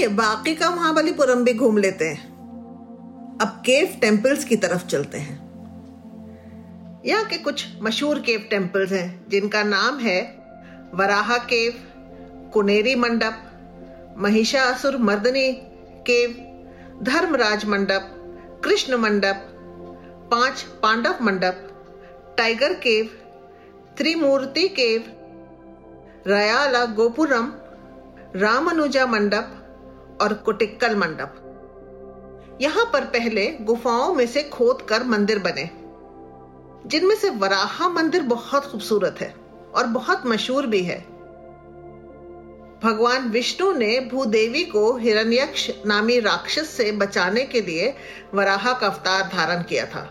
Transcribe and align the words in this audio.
चलिए 0.00 0.14
बाकी 0.16 0.54
का 0.54 0.68
महाबलीपुरम 0.70 1.42
भी 1.44 1.52
घूम 1.54 1.78
लेते 1.78 2.04
हैं। 2.04 3.38
अब 3.40 3.48
केव 3.66 3.96
टेम्पल्स 4.00 4.44
की 4.44 4.56
तरफ़ 4.56 4.86
चलते 4.86 5.18
हैं। 5.18 5.34
यहाँ 7.06 7.24
के 7.24 7.38
कुछ 7.38 7.66
मशहूर 7.82 8.20
केव 8.20 8.46
टेम्पल्स 8.50 8.92
हैं, 8.92 9.26
जिनका 9.28 9.62
नाम 9.62 9.98
है 9.98 10.22
वराहा 10.94 11.36
केव, 11.38 11.74
कुनेरी 12.52 12.94
मंडप, 12.94 14.14
महिषासुर 14.18 14.96
मर्दनी 14.96 15.52
केव, 16.08 16.34
धर्मराज 17.02 17.64
मंडप, 17.64 18.10
कृष्ण 18.64 18.96
मंडप, 18.96 19.46
पाँच 20.32 20.62
Pandava 20.82 21.22
Mandapa, 21.22 21.62
tiger 22.38 22.72
cave, 22.72 23.06
Trimurti 23.96 24.68
cave, 24.80 25.04
Rayala 26.26 26.84
Gopuram, 26.84 27.52
Ramanuja 28.36 29.06
Mandapa 29.06 29.56
और 30.20 30.32
कुटिक्कल 30.34 30.96
मंडप। 30.96 32.58
यहाँ 32.60 32.84
पर 32.92 33.04
पहले 33.04 33.46
गुफाओं 33.60 34.14
में 34.14 34.26
से 34.26 34.42
खोद 34.42 34.82
कर 34.82 35.04
मंदिर 35.04 35.38
बने, 35.38 35.68
जिनमें 36.86 37.14
से 37.14 37.30
वराहा 37.30 37.88
मंदिर 37.88 38.22
बहुत 38.22 38.66
खूबसूरत 38.66 39.20
है 39.20 39.34
और 39.74 39.86
बहुत 39.86 40.26
मशहूर 40.26 40.66
भी 40.66 40.82
है। 40.82 40.98
भगवान 42.82 43.28
विष्णु 43.28 43.72
ने 43.72 43.98
भूदेवी 44.00 44.64
को 44.64 44.96
हिरण्यक्ष 44.96 45.68
नामी 45.86 46.18
राक्षस 46.20 46.68
से 46.68 46.90
बचाने 46.92 47.44
के 47.44 47.60
लिए 47.60 47.94
वराहा 48.34 48.72
का 48.72 48.86
अवतार 48.86 49.28
धारण 49.32 49.62
किया 49.62 49.84
था। 49.86 50.08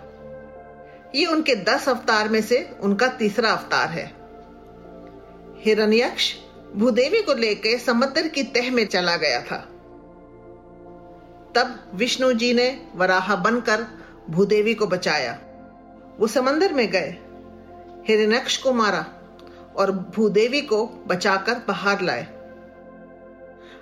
ये 1.16 1.26
उनके 1.26 1.56
दस 1.56 1.90
अवतार 1.90 2.30
में 2.30 2.42
से 2.42 2.70
उनका 2.82 3.08
तीसरा 3.08 3.52
अवतार 3.52 3.90
है। 3.90 4.06
हिरण्यक्ष 5.64 6.34
भूदेवी 6.76 7.22
को 7.22 7.34
लेकर 7.34 7.78
समुद्र 7.78 8.28
की 8.28 8.44
तह 8.44 8.72
में 8.72 8.86
चला 8.88 9.16
गया 9.18 9.42
था। 9.42 9.58
तब 11.56 11.92
विष्णु 11.96 12.32
जी 12.34 12.54
ने 12.54 12.70
वराहा 12.96 13.36
बनकर 13.36 13.86
भूदेवी 14.30 14.74
को 14.74 14.88
बचाया। 14.88 15.38
वो 16.20 16.28
समंदर 16.28 16.74
में 16.74 16.90
गए, 16.92 17.18
हिरण्यक्ष 18.08 18.58
को 18.58 18.74
मारा 18.74 19.06
और 19.76 19.92
भूदेवी 20.16 20.62
को 20.62 20.86
बचाकर 21.08 21.62
बाहर 21.68 22.02
लाए। 22.02 22.28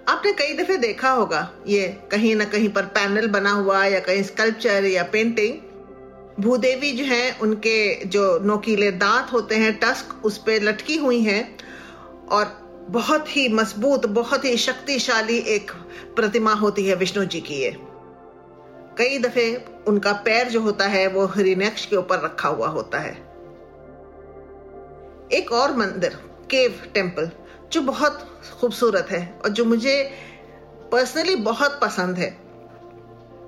आपने 0.09 0.31
कई 0.33 0.53
दफे 0.53 0.77
देखा 0.77 1.09
होगा, 1.09 1.49
ये 1.67 1.87
कहीं 2.11 2.35
ना 2.35 2.45
कहीं 2.45 2.69
पर 2.69 2.85
पैनल 2.87 3.27
बना 3.27 3.51
हुआ 3.51 3.83
या 3.85 3.99
कहीं 3.99 4.23
स्कल्पचर 4.23 4.85
या 4.85 5.03
पेंटिंग 5.03 6.43
भूदेवी 6.43 6.91
जो 6.91 7.05
है, 7.05 7.37
उनके 7.41 8.05
जो 8.05 8.39
नोकीले 8.39 8.91
दांत 8.91 9.33
होते 9.33 9.55
हैं 9.55 9.77
टस्क 9.79 10.25
उस 10.25 10.37
पर 10.37 10.63
लटकी 10.63 10.97
हुई 10.97 11.21
हैं 11.21 11.57
और 12.27 12.66
बहुत 12.89 13.37
ही 13.37 13.49
मज़बूत, 13.49 14.05
बहुत 14.05 14.45
ही 14.45 14.57
शक्तिशाली 14.57 15.37
एक 15.37 15.71
प्रतिमा 16.15 16.53
होती 16.53 16.85
है 16.87 16.95
विष्णु 16.95 17.25
जी 17.25 17.41
की 17.41 17.53
ये। 17.53 17.77
कई 18.97 19.17
दफे 19.19 19.65
उनका 19.87 20.13
पैर 20.13 20.49
जो 20.49 20.61
होता 20.61 20.85
है, 20.85 21.07
वो 21.07 21.25
हरिणक्ष 21.25 21.85
के 21.85 21.95
ऊपर 21.95 22.19
रखा 22.19 22.49
हुआ 22.49 22.67
होता 22.67 22.99
है। 22.99 23.13
एक 25.31 25.51
और 25.51 25.75
मंदिर, 25.75 26.13
केव 26.51 26.81
टेंपल 26.93 27.31
जो 27.71 27.81
बहुत 27.81 28.41
खूबसूरत 28.61 29.07
है 29.11 29.39
और 29.43 29.49
जो 29.49 29.65
मुझे 29.65 30.11
पर्सनली 30.91 31.35
बहुत 31.35 31.79
पसंद 31.81 32.17
है, 32.17 32.37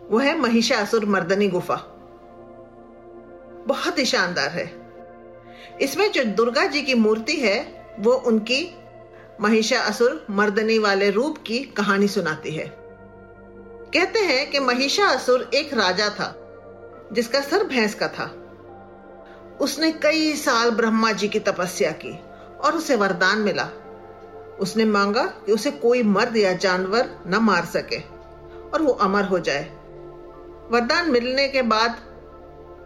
वो 0.10 0.18
है 0.18 0.40
महिषासुर 0.40 1.06
मर्दनी 1.06 1.48
गुफा। 1.48 1.76
बहुत 3.68 4.00
ही 4.00 4.06
शानदार 4.06 4.50
है। 4.50 4.92
इसमें 5.82 6.12
जो 6.12 6.24
दुर्गा 6.24 6.66
जी 6.66 6.82
की 6.82 6.94
मूर्ति 6.94 7.36
है, 7.36 7.88
वो 8.00 8.12
उनकी 8.12 8.79
महिषासुर 9.42 10.26
मर्दनी 10.30 10.78
वाले 10.78 11.10
रूप 11.10 11.38
की 11.46 11.60
कहानी 11.60 12.08
सुनाती 12.08 12.52
है। 12.52 12.66
कहते 13.94 14.20
हैं 14.20 14.52
कि 14.52 14.60
महिषासुर 14.60 15.50
एक 15.54 15.74
राजा 15.74 16.10
था, 16.10 16.36
जिसका 17.14 17.42
सर 17.42 17.64
भैंस 17.64 17.96
का 17.96 18.08
था। 18.08 18.26
उसने 19.62 19.92
कई 19.92 20.34
साल 20.36 20.72
ब्रह्मा 20.72 21.12
जी 21.12 21.28
की 21.28 21.40
तपस्या 21.40 21.92
की 21.92 22.20
और 22.60 22.76
उसे 22.76 22.96
वरदान 22.96 23.40
मिला। 23.40 23.70
उसने 24.60 24.86
मांगा 24.86 25.24
कि 25.24 25.52
उसे 25.52 25.72
कोई 25.72 26.04
मर्द 26.04 26.38
या 26.38 26.54
जानवर 26.54 27.10
न 27.28 27.36
मार 27.36 27.66
सके 27.66 28.00
और 28.70 28.82
वो 28.82 28.92
अमर 28.92 29.24
हो 29.24 29.40
जाए। 29.40 29.64
वरदान 30.72 31.12
मिलने 31.12 31.48
के 31.48 31.62
बाद 31.62 31.98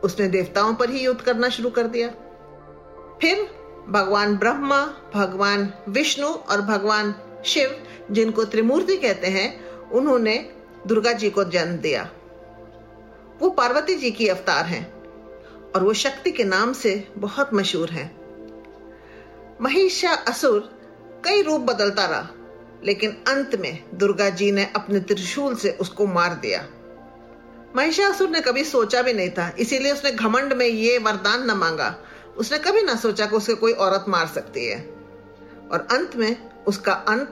उसने 0.04 0.28
देवताओं 0.28 0.74
पर 0.74 0.90
ही 0.90 1.00
युद्ध 1.00 1.22
करना 1.22 1.50
शुरू 1.50 1.70
कर 1.70 1.84
दिया। 1.84 2.08
फिर 3.22 3.63
भगवान 3.90 4.36
ब्रह्मा, 4.38 4.86
भगवान 5.14 5.74
विष्णु 5.90 6.28
और 6.28 6.62
भगवान 6.62 7.16
शिव, 7.46 7.88
जिनको 8.12 8.44
त्रिमूर्ति 8.46 8.98
कहते 8.98 9.28
हैं, 9.28 9.64
उन्होंने 9.90 10.38
दुर्गा 10.88 11.12
जी 11.12 11.30
को 11.30 11.44
जन्म 11.44 11.78
दिया। 11.78 12.10
वो 13.42 13.50
पार्वती 13.50 13.96
जी 13.96 14.12
की 14.12 14.28
अवतार 14.28 14.66
हैं 14.66 14.94
और 15.72 15.84
वो 15.84 15.94
शक्ति 15.94 16.32
के 16.32 16.44
नाम 16.44 16.74
से 16.74 17.08
बहुत 17.18 17.54
मशहूर 17.54 17.90
हैं। 17.90 18.12
महिषा 19.62 20.12
असुर 20.12 20.60
कई 21.26 21.42
रूप 21.42 21.62
बदलता 21.62 22.06
रहा, 22.06 22.28
लेकिन 22.84 23.12
अंत 23.28 23.56
में 23.56 23.84
दुर्गा 23.94 24.30
जी 24.30 24.52
ने 24.52 24.68
अपने 24.76 25.00
त्रिशूल 25.00 25.56
से 25.56 25.72
उसको 25.72 26.08
मार 26.08 26.34
दिया। 26.34 26.66
महिषासुर 27.76 28.30
ने 28.30 28.42
कभी 28.42 28.64
सोचा 28.64 29.02
भी 29.02 29.14
नहीं 29.14 29.30
था, 29.30 29.56
इसीलिए 29.60 29.92
उसने 29.92 30.12
घमंड 30.12 30.54
में 30.54 30.66
ये 30.66 30.98
वरदान 30.98 31.52
न 31.52 31.54
मांगा 31.54 31.96
उसने 32.38 32.58
कभी 32.58 32.82
ना 32.82 32.96
सोचा 32.96 33.26
कि 33.26 33.36
उसे 33.36 33.54
कोई 33.54 33.74
औरत 33.74 34.06
मार 34.08 34.28
सकती 34.28 34.66
है। 34.66 34.82
और 35.72 35.88
अंत 35.92 36.16
में 36.16 36.64
उसका 36.64 36.94
अंत 36.94 37.32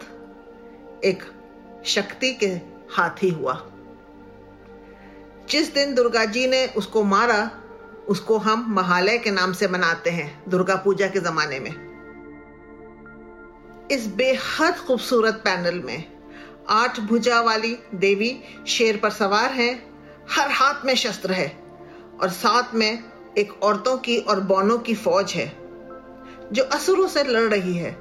एक 1.03 1.23
शक्ति 1.85 2.33
के 2.33 2.45
हाथ 2.91 3.23
ही 3.23 3.29
हुआ। 3.29 3.71
जिस 5.49 5.73
दिन 5.73 5.95
दुर्गा 5.95 6.25
जी 6.25 6.47
ने 6.47 6.67
उसको 6.67 7.03
मारा, 7.03 7.51
उसको 8.07 8.37
हम 8.37 8.65
महालय 8.69 9.17
के 9.17 9.31
नाम 9.31 9.53
से 9.53 9.67
मनाते 9.67 10.09
हैं, 10.09 10.43
दुर्गा 10.49 10.75
पूजा 10.75 11.07
के 11.07 11.19
जमाने 11.19 11.59
में। 11.59 11.91
इस 13.91 14.07
बेहद 14.07 14.75
खूबसूरत 14.75 15.33
पैनल 15.33 15.79
में 15.79 16.11
आठ 16.69 16.99
भुजा 16.99 17.41
वाली 17.41 17.77
देवी 17.95 18.43
शेर 18.67 18.97
पर 18.97 19.09
सवार 19.09 19.51
है, 19.51 19.83
हर 20.31 20.51
हाथ 20.51 20.85
में 20.85 20.95
शस्त्र 20.95 21.31
है 21.31 21.63
और 22.21 22.29
साथ 22.29 22.73
में 22.73 23.10
एक 23.37 23.63
औरतों 23.63 23.97
की 23.97 24.17
और 24.17 24.39
बौनों 24.39 24.77
की 24.77 24.95
फौज 24.95 25.31
है, 25.31 25.57
जो 26.51 26.63
असुरों 26.63 27.07
से 27.07 27.23
लड़ 27.23 27.49
रही 27.49 27.77
है। 27.77 27.91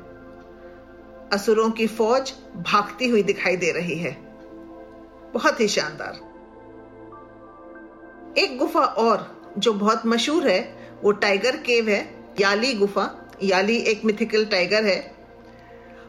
असुरों 1.33 1.71
की 1.71 1.87
फौज 1.87 2.33
भागती 2.57 3.09
हुई 3.09 3.23
दिखाई 3.23 3.57
दे 3.57 3.73
रही 3.73 3.95
है। 3.95 4.13
बहुत 5.35 5.61
ही 5.61 5.69
शानदार। 5.69 6.31
एक 8.39 8.59
गुफा 8.59 8.81
और 8.81 9.43
जो 9.59 9.73
बहुत 9.73 10.07
मशहूर 10.07 10.49
है, 10.49 10.91
वो 11.03 11.13
टाइगर 11.13 11.57
केव 11.57 11.89
है, 11.89 12.25
याली 12.41 12.75
गुफा। 12.75 13.31
याली 13.43 13.77
एक 13.77 14.05
मिथिकल 14.05 14.45
टाइगर 14.45 14.85
है। 14.85 15.15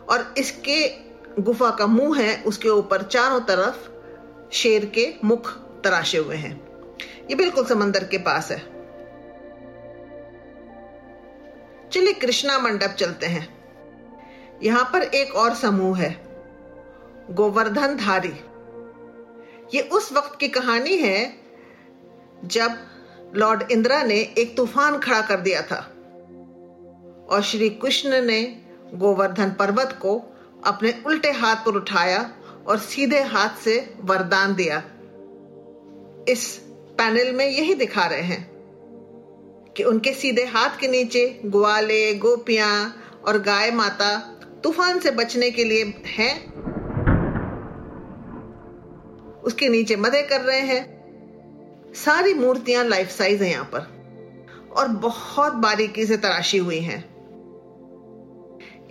और 0.09 0.33
इसके 0.37 0.89
गुफा 1.41 1.71
का 1.71 1.87
मुँह 1.87 2.21
है, 2.21 2.43
उसके 2.43 2.69
ऊपर 2.69 3.01
चारों 3.01 3.39
तरफ़ 3.39 3.89
शेर 4.51 4.85
के 4.85 5.13
मुख 5.25 5.51
तराशे 5.81 6.17
हुए 6.17 6.35
हैं। 6.35 6.61
ये 7.29 7.35
बिल्कुल 7.35 7.65
समंदर 7.65 8.03
के 8.03 8.17
पास 8.17 8.51
है। 8.51 8.70
चलिए 11.93 12.13
कृष्णा 12.13 12.57
मंडप 12.59 12.95
चलते 12.99 13.25
हैं। 13.25 13.47
यहाँ 14.63 14.83
पर 14.93 15.01
एक 15.01 15.35
और 15.35 15.55
समूह 15.55 15.97
है 15.97 16.11
गोवर्धन 17.31 17.95
धारी 17.97 18.33
ये 19.73 19.81
उस 19.81 20.11
वक्त 20.13 20.37
की 20.39 20.47
कहानी 20.47 20.97
है 20.97 21.33
जब 22.45 22.77
लॉर्ड 23.35 23.71
इंदिरा 23.71 24.03
ने 24.03 24.15
एक 24.37 24.57
तूफ़ान 24.57 24.99
खड़ा 24.99 25.21
कर 25.21 25.39
दिया 25.39 25.61
था 25.61 25.79
और 27.29 27.41
श्री 27.41 27.69
कृष्ण 27.69 28.21
ने 28.21 28.41
गोवर्धन 28.93 29.51
पर्वत 29.51 29.97
को 30.01 30.15
अपने 30.65 30.93
उल्टे 31.05 31.31
हाथ 31.31 31.55
पर 31.55 31.75
उठाया 31.75 32.31
और 32.67 32.77
सीधे 32.77 33.21
हाथ 33.23 33.49
से 33.63 33.95
वरदान 34.01 34.55
दिया। 34.55 34.83
इस 36.29 36.57
पैनल 36.97 37.31
में 37.31 37.45
यही 37.45 37.73
दिखा 37.73 38.05
रहे 38.05 38.21
हैं। 38.21 38.50
कि 39.77 39.83
उनके 39.83 40.13
सीधे 40.13 40.45
हाथ 40.45 40.69
के 40.79 40.87
नीचे 40.87 41.41
ग्वाले, 41.45 42.13
गोपियाँ 42.13 43.03
और 43.27 43.39
गाय 43.41 43.71
माता 43.71 44.17
तूफ़ान 44.63 44.99
से 44.99 45.11
बचने 45.11 45.51
के 45.51 45.63
लिए 45.63 46.03
हैं। 46.05 46.53
उसके 49.41 49.69
नीचे 49.69 49.95
मदे 49.95 50.23
कर 50.23 50.41
रहे 50.41 50.59
हैं। 50.59 51.01
सारी 51.95 52.33
मूर्तियाँ 52.33 52.85
लाइफ 52.85 53.09
साइज़ 53.09 53.43
है 53.43 53.49
यहाँ 53.49 53.65
पर। 53.65 54.01
और 54.77 54.87
बहुत 54.87 55.53
बारीकी 55.53 56.05
से 56.05 56.17
तराशी 56.17 56.57
हुई 56.57 56.79
हैं। 56.79 57.11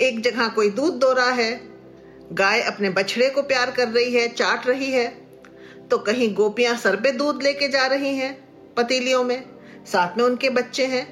एक 0.01 0.21
जगह 0.21 0.49
कोई 0.49 0.71
दूध 0.71 0.95
दो 0.95 1.13
रहा 1.13 1.31
है। 1.31 1.61
गाय 2.33 2.61
अपने 2.61 2.91
बछड़े 2.91 3.31
को 3.31 3.43
प्यार 3.43 3.71
कर 3.71 3.89
रही 3.89 4.15
है, 4.15 4.29
चाट 4.29 4.67
रही 4.67 4.91
है। 4.91 5.09
तो 5.91 5.99
कहीं 5.99 6.35
गोपियाँ 6.35 6.77
सर 6.77 6.97
पे 6.97 7.13
दूध 7.13 7.43
लेके 7.43 7.69
जा 7.69 7.87
रही 7.87 8.15
हैं 8.15 8.49
पतीलियों 8.75 9.25
में। 9.25 9.60
साथ 9.87 10.17
में 10.19 10.25
उनके 10.25 10.51
बच्चे 10.51 10.87
हैं। 10.87 11.07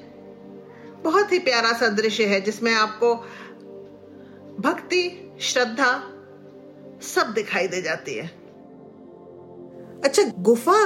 बहुत 1.03 1.31
ही 1.31 1.39
प्यारा 1.39 1.71
सा 1.73 1.87
दृश्य 1.87 2.25
है 2.25 2.41
जिसमें 2.41 2.73
आपको 2.73 3.15
भक्ति, 4.61 5.31
श्रद्धा 5.41 5.91
सब 7.03 7.33
दिखाई 7.33 7.67
दे 7.67 7.81
जाती 7.81 8.13
है। 8.13 8.25
अच्छा 10.03 10.23
गुफा 10.39 10.81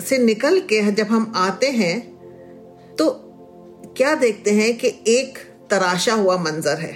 से 0.00 0.18
निकल 0.18 0.60
के 0.60 0.80
जब 0.92 1.06
हम 1.06 1.32
आते 1.36 1.70
हैं 1.70 1.98
तो 2.96 3.10
क्या 3.96 4.14
देखते 4.14 4.50
हैं 4.50 4.76
कि 4.78 4.88
एक 5.06 5.38
तराशा 5.70 6.14
हुआ 6.14 6.36
मंजर 6.36 6.78
है। 6.78 6.92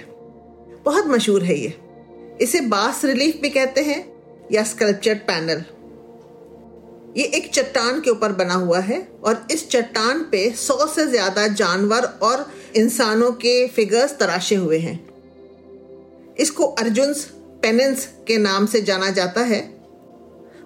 बहुत 0.85 1.07
मशहूर 1.07 1.43
है 1.43 1.55
ये। 1.55 1.73
इसे 2.41 2.61
बास 2.61 3.05
रिलीफ 3.05 3.39
भी 3.41 3.49
कहते 3.49 3.81
हैं 3.81 3.99
या 4.51 4.63
स्कल्पचर्ड 4.63 5.19
पैनल। 5.19 5.63
ये 7.15 7.23
एक 7.25 7.49
चट्टान 7.53 7.99
के 8.01 8.09
ऊपर 8.09 8.31
बना 8.33 8.53
हुआ 8.53 8.79
है 8.79 8.99
और 9.23 9.45
इस 9.51 9.69
चट्टान 9.69 10.21
पे 10.31 10.49
सौ 10.57 10.85
से 10.87 11.05
ज़्यादा 11.07 11.47
जानवर 11.49 12.05
और 12.23 12.45
इंसानों 12.75 13.31
के 13.33 13.67
फिगर्स 13.67 14.17
तराशे 14.17 14.55
हुए 14.55 14.77
हैं। 14.79 14.99
इसको 16.39 16.65
अर्जुन 16.79 17.13
पेनेंस 17.61 18.05
के 18.27 18.37
नाम 18.37 18.65
से 18.65 18.81
जाना 18.81 19.09
जाता 19.11 19.41
है। 19.43 19.61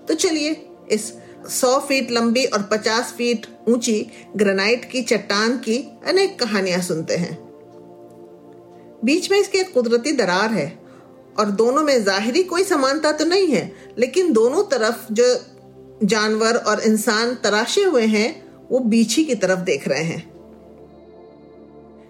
तो 0.08 0.14
चलिए 0.16 0.52
इस 0.92 1.12
100 1.50 1.78
फीट 1.80 2.12
लंबी 2.12 2.46
और 2.46 2.68
50 2.72 3.14
फीट 3.18 3.46
ऊँची 3.70 4.00
ग्रेनाइट 4.38 4.90
की 4.92 5.02
चट्टान 5.04 5.58
की 5.58 5.78
अनेक 6.08 6.40
कहानियाँ 6.40 6.82
सुनते 6.82 7.16
हैं। 7.16 7.38
बीच 9.06 9.32
में 9.32 9.40
इसके 9.40 9.58
एक 9.58 9.74
कुदरती 9.74 10.12
दरार 10.12 10.52
है 10.52 10.68
और 11.40 11.52
दोनों 11.52 11.84
में 11.84 12.04
जाहिरी 12.04 12.44
कोई 12.44 12.64
समानता 12.64 13.12
तो 13.12 13.26
नहीं 13.26 13.48
है, 13.48 13.72
लेकिन 13.98 14.32
दोनों 14.34 14.64
तरफ़ 14.64 15.06
जो 15.14 15.24
जानवर 16.04 16.56
और 16.56 16.80
इंसान 16.80 17.36
तराशे 17.36 17.84
हुए 17.84 18.06
हैं, 18.06 18.50
वो 18.72 18.80
ही 18.80 19.04
की 19.04 19.36
तरफ़ 19.36 19.60
देख 19.60 19.88
रहे 19.88 20.04
हैं। 20.04 20.40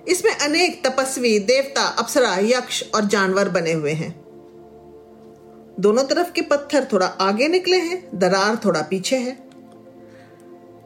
इसमें 0.07 0.37
अनेक 0.37 0.87
तपस्वी, 0.87 1.39
देवता, 1.39 1.81
अप्सरा, 1.81 2.37
यक्ष 2.37 2.83
और 2.95 3.05
जानवर 3.05 3.49
बने 3.49 3.73
हुए 3.73 3.91
हैं। 3.91 4.23
दोनों 5.79 6.03
तरफ़ 6.03 6.31
के 6.31 6.41
पत्थर 6.41 6.87
थोड़ा 6.93 7.05
आगे 7.05 7.47
निकले 7.47 7.77
हैं, 7.77 8.09
दरार 8.15 8.61
थोड़ा 8.65 8.81
पीछे 8.81 9.17
है। 9.17 9.49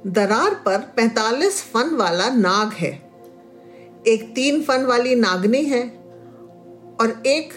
दरार 0.07 0.53
पर 0.53 0.77
45 0.77 1.63
फन 1.63 1.95
वाला 1.95 2.29
नाग 2.29 2.73
है। 2.73 3.11
एक 4.07 4.31
तीन 4.35 4.63
फन 4.63 4.85
वाली 4.85 5.15
नागनी 5.15 5.61
है 5.61 5.87
और 7.01 7.23
एक 7.25 7.53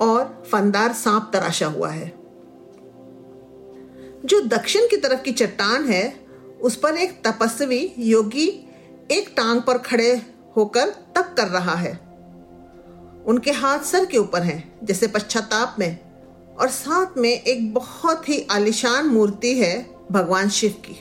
और 0.00 0.42
फनदार 0.52 0.92
सांप 0.92 1.30
तराशा 1.32 1.66
हुआ 1.66 1.88
है। 1.88 2.23
जो 4.24 4.40
दक्षिण 4.40 4.88
की 4.88 4.96
तरफ़ 4.96 5.22
की 5.22 5.32
चट्टान 5.32 5.84
है, 5.84 6.20
उस 6.62 6.76
पर 6.76 6.94
एक 6.94 7.20
तपस्वी 7.26 7.94
योगी 7.98 8.48
एक 9.10 9.34
टांग 9.36 9.60
पर 9.60 9.78
खड़े 9.78 10.22
होकर 10.56 10.88
तप 10.88 11.34
कर 11.36 11.48
रहा 11.48 11.74
है। 11.74 11.92
उनके 13.26 13.50
हाथ 13.50 13.78
सर 13.78 14.04
के 14.04 14.18
ऊपर 14.18 14.42
हैं, 14.42 14.78
जैसे 14.84 15.06
पश्चाताप 15.06 15.76
में, 15.78 15.98
और 16.60 16.68
साथ 16.68 17.18
में 17.18 17.30
एक 17.30 17.74
बहुत 17.74 18.28
ही 18.28 18.46
आलिशान 18.50 19.06
मूर्ति 19.06 19.58
है 19.58 19.86
भगवान 20.12 20.48
शिव 20.48 20.70
की, 20.70 20.96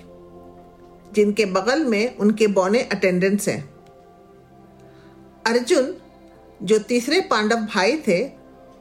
जिनके 1.13 1.45
बगल 1.45 1.85
में 1.85 2.17
उनके 2.17 2.47
बौने 2.47 2.81
अटेंडेंट्स 2.81 3.47
हैं। 3.49 3.73
अर्जुन, 5.45 5.95
जो 6.63 6.79
तीसरे 6.79 7.21
पांडव 7.21 7.55
भाई 7.55 7.97
थे, 8.07 8.23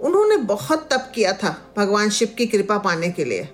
उन्होंने 0.01 0.37
बहुत 0.37 0.89
तप 0.93 1.13
किया 1.15 1.33
था 1.33 1.75
भगवान 1.77 2.11
शिव 2.11 2.35
की 2.39 2.47
कृपा 2.47 2.79
पाने 2.79 3.11
के 3.11 3.25
लिए। 3.25 3.49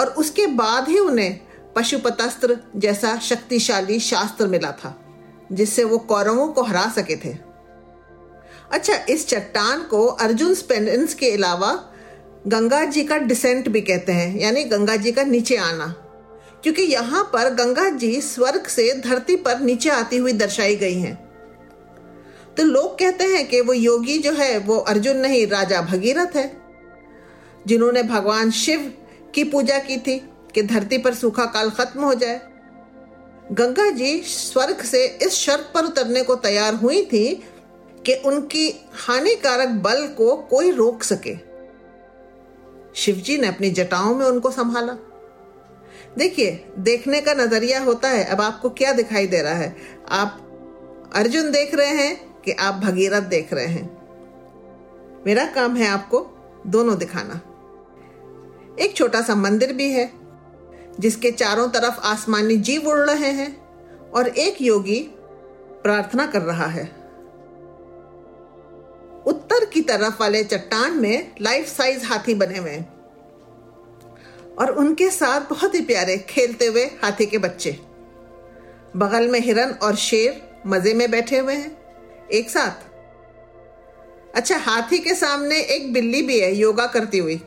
और 0.00 0.06
उसके 0.06 0.46
बाद 0.46 0.88
ही 0.88 0.98
उन्हें 0.98 1.40
पशुपतस्त्र 1.76 2.58
जैसा 2.76 3.18
शक्तिशाली 3.18 4.00
शास्त्र 4.00 4.46
मिला 4.46 4.70
था, 4.72 5.00
जिससे 5.52 5.84
वो 5.84 5.98
कौरवों 5.98 6.48
को 6.48 6.62
हरा 6.62 6.88
सके 6.88 7.16
थे। 7.16 7.36
अच्छा 8.72 8.94
इस 9.08 9.26
चट्टान 9.28 9.82
को 9.82 10.06
अर्जुन 10.06 10.54
स्पेंडेंस 10.54 11.14
के 11.14 11.30
अलावा 11.30 11.72
गंगा 12.46 12.84
जी 12.84 13.04
का 13.04 13.18
डिसेंट 13.18 13.68
भी 13.68 13.80
कहते 13.80 14.12
हैं, 14.12 14.40
यानी 14.40 14.64
गंगा 14.64 14.96
जी 14.96 15.12
का 15.12 15.22
नीचे 15.22 15.56
आना। 15.56 15.86
क्योंकि 16.62 16.82
यहाँ 16.82 17.30
पर 17.32 17.54
गंगा 17.54 17.88
जी 17.88 18.20
स्वर्ग 18.20 18.66
से 18.66 18.92
धरती 18.94 19.36
पर 19.36 19.60
नीचे 19.60 19.90
आती 19.90 20.16
हुई 20.16 20.32
दर्शाई 20.32 20.76
गई 20.76 20.94
हैं। 20.94 21.14
तो 22.56 22.64
लोग 22.64 22.98
कहते 22.98 23.24
हैं 23.24 23.48
कि 23.48 23.60
वो 23.60 23.72
योगी 23.72 24.18
जो 24.18 24.32
है, 24.32 24.58
वो 24.58 24.76
अर्जुन 24.76 25.16
नहीं, 25.16 25.46
राजा 25.46 25.82
भगीरथ 25.82 26.36
है, 26.36 26.60
जिन्होंने 27.66 28.02
भगवान 28.02 28.50
शिव 28.50 28.92
की 29.34 29.44
पूजा 29.44 29.78
की 29.78 29.96
थी 29.96 30.30
कि 30.54 30.62
धरती 30.62 30.98
पर 30.98 31.14
सूखा 31.14 31.44
काल 31.44 31.70
खत्म 31.70 32.02
हो 32.02 32.14
जाए। 32.14 32.40
गंगा 33.52 33.90
जी 33.90 34.20
स्वर्ग 34.20 34.82
से 34.82 35.06
इस 35.06 35.32
शर्त 35.32 35.70
पर 35.74 35.84
उतरने 35.84 36.22
को 36.22 36.34
तैयार 36.34 36.74
हुई 36.74 37.04
थी 37.04 37.44
कि 38.06 38.14
उनकी 38.14 38.86
हानिकारक 38.92 39.68
बल 39.68 40.06
को 40.06 40.36
कोई 40.36 40.70
रोक 40.70 41.02
सके। 41.02 41.36
शिवजी 42.94 43.38
ने 43.38 43.46
अपनी 43.46 43.70
जटाओं 43.70 44.14
में 44.14 44.26
उनको 44.26 44.50
संभाला। 44.50 44.92
देखिए, 46.18 46.64
देखने 46.78 47.20
का 47.20 47.34
नज़रिया 47.34 47.80
होता 47.80 48.08
है, 48.08 48.24
अब 48.24 48.40
आपको 48.40 48.70
क्या 48.70 48.92
दिखाई 48.92 49.26
दे 49.26 49.42
रहा 49.42 49.54
है? 49.54 49.76
आप 50.08 50.46
अर्जुन 51.14 51.50
देख 51.50 51.74
रहे 51.74 51.88
हैं 51.88 52.40
कि 52.40 52.52
आप 52.52 52.74
भगीरथ 52.74 53.20
देख 53.20 53.52
रहे 53.52 53.66
हैं। 53.66 54.00
मेरा 55.26 55.46
काम 55.46 55.76
है 55.76 55.88
आपको 55.88 56.30
दोनों 56.66 56.98
दिखाना। 56.98 57.40
एक 58.80 58.96
छोटा 58.96 59.20
सा 59.22 59.34
मंदिर 59.34 59.72
भी 59.72 59.90
है, 59.90 60.10
जिसके 61.00 61.30
चारों 61.30 61.68
तरफ़ 61.68 62.00
आसमानी 62.04 62.56
जीव 62.58 62.88
उड़ 62.88 62.98
रहे 63.00 63.30
हैं 63.32 63.50
और 64.10 64.28
एक 64.28 64.62
योगी 64.62 65.00
प्रार्थना 65.82 66.26
कर 66.26 66.42
रहा 66.42 66.66
है। 66.66 66.84
उत्तर 69.26 69.64
की 69.64 69.80
तरफ़ 69.80 70.20
वाले 70.20 70.42
चट्टान 70.44 70.98
में 70.98 71.32
लाइफ 71.40 71.66
साइज़ 71.68 72.04
हाथी 72.04 72.34
बने 72.34 72.58
हुए 72.58 72.70
हैं 72.70 72.88
और 74.58 74.70
उनके 74.70 75.10
साथ 75.10 75.48
बहुत 75.50 75.74
ही 75.74 75.80
प्यारे 75.80 76.16
खेलते 76.28 76.66
हुए 76.66 76.84
हाथी 77.02 77.26
के 77.26 77.38
बच्चे। 77.38 77.78
बगल 78.96 79.28
में 79.28 79.40
हिरन 79.40 79.70
और 79.82 79.96
शेर 79.96 80.42
मज़े 80.66 80.94
में 80.94 81.10
बैठे 81.10 81.38
हुए 81.38 81.54
हैं, 81.54 81.76
एक 82.28 82.50
साथ। 82.50 82.88
अच्छा 84.34 84.56
हाथी 84.58 84.98
के 84.98 85.14
सामने 85.14 85.60
एक 85.60 85.92
बिल्ली 85.92 86.22
भी 86.22 86.40
है, 86.40 86.54
योगा 86.54 86.86
करती 86.86 87.18
हुई। 87.18 87.40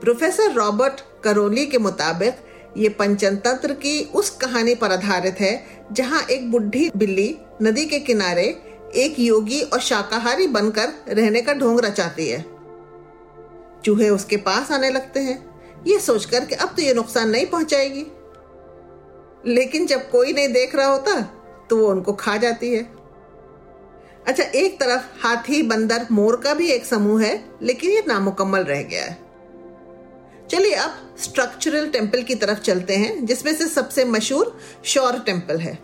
प्रोफेसर 0.00 0.52
रॉबर्ट 0.52 1.00
करोली 1.24 1.66
के 1.66 1.78
मुताबिक 1.78 2.34
ये 2.76 2.88
पंचतंत्र 2.88 3.72
की 3.74 4.02
उस 4.14 4.30
कहानी 4.30 4.74
पर 4.74 4.92
आधारित 4.92 5.40
है, 5.40 5.64
जहाँ 5.92 6.22
एक 6.22 6.50
बुढ़ी 6.50 6.90
बिल्ली 6.96 7.36
नदी 7.62 7.84
के 7.86 7.98
किनारे 8.00 8.44
एक 8.96 9.18
योगी 9.18 9.60
और 9.62 9.80
शाकाहारी 9.80 10.46
बनकर 10.46 10.92
रहने 11.08 11.40
का 11.42 11.52
ढोंग 11.52 11.80
रचाती 11.80 12.28
है। 12.28 12.40
चूहे 13.84 14.08
उसके 14.10 14.36
पास 14.36 14.72
आने 14.72 14.90
लगते 14.90 15.20
हैं। 15.20 15.38
ये 15.86 15.98
सोचकर 15.98 16.44
कि 16.44 16.54
अब 16.54 16.68
तो 16.68 16.82
ये 16.82 16.94
नुकसान 16.94 17.30
नहीं 17.30 17.46
पहुंचाएगी। 17.46 18.06
लेकिन 19.46 19.86
जब 19.86 20.10
कोई 20.10 20.32
नहीं 20.32 20.48
देख 20.48 20.74
रहा 20.76 20.86
होता 20.86 21.20
तो 21.70 21.76
वो 21.76 21.86
उनको 21.86 22.12
खा 22.12 22.36
जाती 22.36 22.74
है। 22.74 22.82
अच्छा 24.26 24.42
एक 24.42 24.80
तरफ़ 24.80 25.02
हाथी 25.22 25.62
बंदर 25.62 26.06
मोर 26.10 26.36
का 26.36 26.54
भी 26.54 26.70
एक 26.70 26.84
समूह 26.86 27.22
है, 27.22 27.44
लेकिन 27.62 27.90
ये 27.90 28.04
नामुकम्मल 28.08 28.64
रह 28.64 28.82
गया 28.82 29.04
है। 29.04 29.27
चलिए 30.50 30.74
अब 30.74 31.16
स्ट्रक्चरल 31.18 31.88
टेंपल 31.88 32.22
की 32.22 32.34
तरफ़ 32.34 32.58
चलते 32.58 32.96
हैं, 32.96 33.26
जिसमें 33.26 33.54
से 33.54 33.66
सबसे 33.66 34.04
मशहूर 34.04 34.58
शौर 34.84 35.18
टेंपल 35.18 35.58
है। 35.58 35.78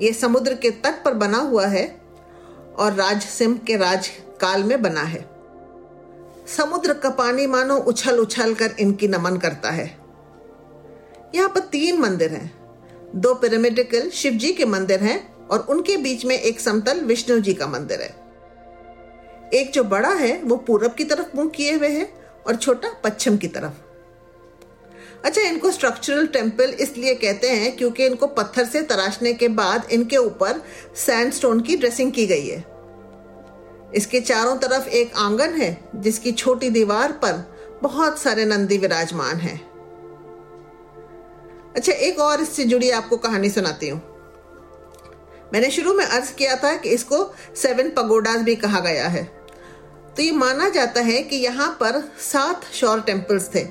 ये 0.00 0.12
समुद्र 0.12 0.54
के 0.54 0.70
तट 0.70 1.04
पर 1.04 1.14
बना 1.14 1.38
हुआ 1.38 1.66
है 1.66 2.00
और 2.78 2.92
राज 2.92 3.22
सिंह 3.22 3.58
के 3.58 3.76
राज 3.76 4.08
काल 4.40 4.64
में 4.64 4.82
बना 4.82 5.02
है। 5.02 5.24
समुद्र 6.56 6.92
का 6.92 7.10
पानी 7.10 7.46
मानो 7.46 7.76
उछल 7.76 8.18
उछल 8.18 8.54
कर 8.54 8.74
इनकी 8.80 9.08
नमन 9.08 9.36
करता 9.36 9.70
है। 9.70 9.86
यहाँ 11.34 11.48
पर 11.48 11.60
तीन 11.60 12.00
मंदिर 12.00 12.30
हैं। 12.30 12.52
दो 13.14 13.34
पिरामिडिकल 13.34 14.10
शिव 14.10 14.32
जी 14.32 14.52
के 14.52 14.64
मंदिर 14.64 15.00
हैं 15.00 15.46
और 15.46 15.66
उनके 15.70 15.96
बीच 15.96 16.24
में 16.24 16.38
एक 16.38 16.60
समतल 16.60 17.00
विष्णु 17.00 17.38
जी 17.40 17.54
का 17.54 17.66
मंदिर 17.66 18.00
है। 18.00 18.14
एक 19.54 19.72
जो 19.72 19.84
बड़ा 19.84 20.12
है, 20.12 20.42
वो 20.42 20.56
पूरब 20.56 20.94
की 20.94 21.04
तरफ़ 21.04 21.36
मुँह 21.36 21.48
किए 21.48 21.72
हुए 21.72 21.88
है 21.88 22.25
और 22.46 22.56
छोटा 22.56 22.88
पश्चिम 23.04 23.36
की 23.36 23.48
तरफ़। 23.48 23.84
अच्छा 25.24 25.42
इनको 25.42 25.70
स्ट्रक्चरल 25.70 26.26
टेंपल 26.26 26.70
इसलिए 26.70 27.14
कहते 27.14 27.50
हैं 27.50 27.76
क्योंकि 27.76 28.06
इनको 28.06 28.26
पत्थर 28.26 28.64
से 28.64 28.82
तराशने 28.82 29.32
के 29.34 29.48
बाद 29.48 29.90
इनके 29.92 30.16
ऊपर 30.16 30.62
सैंडस्टोन 30.96 31.60
की 31.60 31.76
ड्रेसिंग 31.76 32.12
की 32.12 32.26
गई 32.26 32.46
है। 32.46 32.64
इसके 33.94 34.20
चारों 34.20 34.56
तरफ़ 34.56 34.88
एक 34.88 35.12
आँगन 35.16 35.54
है, 35.54 35.88
जिसकी 35.94 36.32
छोटी 36.32 36.70
दीवार 36.70 37.12
पर 37.12 37.44
बहुत 37.82 38.18
सारे 38.18 38.44
नंदी 38.44 38.78
विराजमान 38.78 39.36
हैं। 39.36 39.60
अच्छा 41.76 41.92
एक 41.92 42.18
और 42.18 42.40
इससे 42.40 42.64
जुड़ी 42.64 42.90
आपको 42.90 43.16
कहानी 43.16 43.50
सुनाती 43.50 43.88
हूँ। 43.88 44.00
मैंने 45.52 45.70
शुरू 45.70 45.94
में 45.94 46.04
अर्ज़ 46.04 46.32
किया 46.34 46.56
था 46.56 46.76
कि 46.76 46.88
इसको 46.88 47.34
सेवन 47.56 47.90
पगोडाज 47.90 48.40
भी 48.40 48.56
कहा 48.56 48.80
गया 48.80 49.08
है। 49.08 49.35
तो 50.16 50.22
ये 50.22 50.30
माना 50.32 50.68
जाता 50.68 51.00
है 51.00 51.22
कि 51.22 51.36
यहाँ 51.36 51.68
पर 51.80 52.00
सात 52.22 52.64
शोर 52.74 53.00
टेम्पल्स 53.00 53.48
थे, 53.54 53.64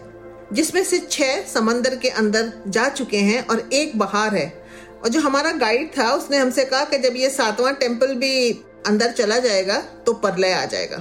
जिसमें 0.54 0.84
से 0.84 1.00
छह 1.02 1.42
समंदर 1.44 1.96
के 1.96 2.10
अंदर 2.12 2.52
जा 2.68 2.88
चुके 2.90 3.18
हैं 3.20 3.46
और 3.48 3.70
एक 3.74 3.98
बाहर 4.00 4.36
है। 4.36 4.48
और 4.96 5.10
जो 5.10 5.20
हमारा 5.22 5.52
गाइड 5.54 5.92
था, 5.98 6.10
उसने 6.12 6.38
हमसे 6.38 6.66
कहा 6.66 6.84
कि 6.84 6.98
जब 7.00 7.16
ये 7.16 7.30
सातवां 7.30 7.74
टेंपल 7.74 8.14
भी 8.16 8.52
अंदर 8.88 9.12
चला 9.12 9.38
जाएगा 9.40 9.80
तो 10.06 10.14
परलय 10.16 10.54
आ 10.54 10.66
जाएगा। 10.66 10.98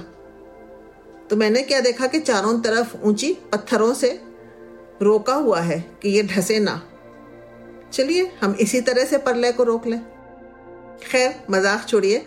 तो 1.29 1.35
मैंने 1.35 1.61
क्या 1.61 1.79
देखा 1.81 2.07
कि 2.07 2.19
चारों 2.19 2.59
तरफ़ 2.61 2.95
ऊँची 3.03 3.31
पत्थरों 3.51 3.93
से 3.93 4.09
रोका 5.01 5.33
हुआ 5.35 5.59
है 5.59 5.79
कि 6.01 6.09
ये 6.09 6.23
ढसे 6.23 6.59
ना। 6.59 6.81
चलिए, 7.93 8.31
हम 8.41 8.55
इसी 8.59 8.81
तरह 8.81 9.05
से 9.05 9.17
परलय 9.19 9.51
को 9.51 9.63
रोक 9.63 9.87
लें। 9.87 9.99
खैर, 11.03 11.35
मज़ाक 11.49 11.87
छोड़िए। 11.87 12.25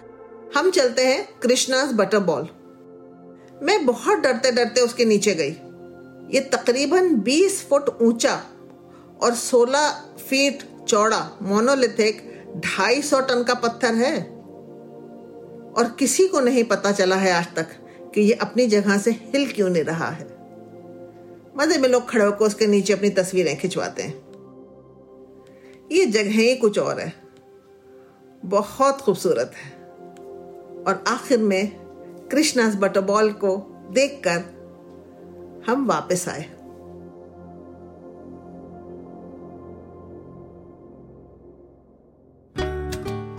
हम 0.57 0.71
चलते 0.71 1.07
हैं 1.07 1.29
कृष्णास 1.41 1.93
बटर 1.93 2.19
बॉल 2.21 2.49
मैं 3.63 3.87
बहुत 3.87 4.19
डरते 4.19 4.53
डरते 4.53 4.81
उसके 4.81 5.05
नीचे 5.05 5.35
गई। 5.35 5.51
ये 6.35 6.41
तकरीबन 6.41 7.15
20 7.15 7.69
फुट 7.69 8.03
ऊँचा 8.03 8.43
और 9.23 9.35
16 9.35 9.91
फीट 10.29 10.85
चौड़ा 10.89 11.31
मोनोलिथिक 11.43 12.45
250 12.57 13.21
टन 13.21 13.43
का 13.43 13.55
पत्थर 13.55 13.95
है। 13.95 14.21
और 15.73 15.97
किसी 15.99 16.29
को 16.29 16.41
नहीं 16.41 16.65
पता 16.65 16.93
चला 16.93 17.17
है 17.17 17.33
आज 17.33 17.55
तक 17.55 17.67
कि 18.15 18.21
ये 18.21 18.33
अपनी 18.33 18.67
जगह 18.67 18.99
से 18.99 19.11
हिल 19.11 19.53
क्यों 19.53 19.69
नहीं 19.69 19.85
रहा 19.85 20.09
है। 20.09 20.25
मज़े 21.57 21.79
में 21.79 21.89
लोग 21.89 22.11
खड़े 22.11 22.25
होकर 22.25 22.47
उसके 22.47 22.67
नीचे 22.67 22.93
अपनी 22.93 23.11
तस्वीरें 23.11 23.59
खिंचवाते 23.59 24.03
हैं। 24.03 24.29
ये 25.93 26.07
जगह 26.07 26.31
ही 26.31 26.57
कुछ 26.57 26.79
और 26.79 27.01
है। 27.01 27.13
बहुत 28.45 29.01
खूबसूरत 29.01 29.53
है। 29.57 29.71
और 30.85 31.05
आखिर 31.09 31.39
में 31.39 31.88
कृष्णास 32.33 32.75
बटोबॉल 32.77 33.33
को 33.45 33.57
देखकर 33.93 34.45
हम 35.67 35.87
वापस 35.87 36.29
आए। 36.29 36.43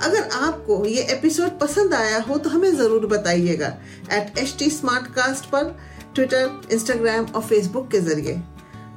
अगर 0.01 0.29
आपको 0.35 0.83
ये 0.85 1.01
एपिसोड 1.13 1.59
पसंद 1.59 1.93
आया 1.93 2.19
हो 2.21 2.37
तो 2.37 2.49
हमें 2.49 2.71
ज़रूर 2.75 3.05
बताइएगा। 3.07 3.67
At 4.13 4.37
H 4.37 4.55
T 4.59 4.69
smart 4.69 5.07
cast 5.15 5.45
पर 5.45 5.75
ट्विटर 6.15 6.61
इंस्टाग्राम 6.73 7.25
और 7.25 7.41
फेसबुक 7.41 7.89
के 7.91 7.99
ज़रिए। 8.01 8.41